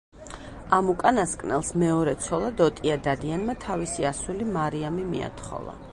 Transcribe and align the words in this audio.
ამ 0.77 0.87
უკანასკნელს 0.93 1.69
მეორე 1.83 2.15
ცოლად 2.27 2.65
ოტია 2.69 2.97
დადიანმა 3.09 3.59
თავისი 3.69 4.11
ასული 4.13 4.49
მარიამი 4.59 5.07
მიათხოვა. 5.15 5.83